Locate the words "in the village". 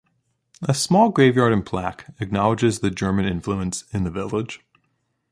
3.93-4.61